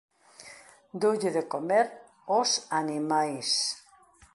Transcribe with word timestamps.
Doulle 1.03 1.31
de 1.35 1.43
comer 1.53 1.85
ós 2.39 2.51
animais 2.81 3.49